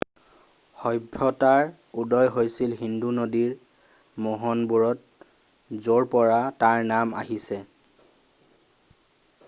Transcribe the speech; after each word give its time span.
সভ্যতাৰ 0.83 1.67
উদয় 2.03 2.29
হৈছিল 2.37 2.73
সিন্ধু 2.79 3.11
নদীৰ 3.17 3.51
মোহন 4.27 4.63
বোৰত 4.71 5.81
য'ৰপৰা 5.89 6.41
তাৰ 6.65 6.83
নাম 6.95 7.13
আহিছে 7.23 7.61